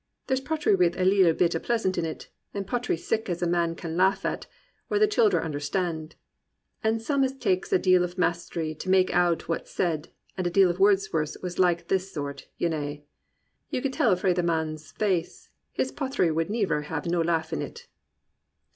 [0.25, 3.75] There's potry wi' a li'le bit pleasant in it, and potry sic as a man
[3.75, 4.47] can laugh at
[4.89, 6.15] or the childer understand,
[6.83, 10.49] and some as takes a deal of mastery to make out what's said, and a
[10.49, 13.03] deal of Wordsworth's was this sort, ye kna.
[13.69, 17.61] You could tell fra the man's faace his potry would niver have no laugh in
[17.61, 17.85] it.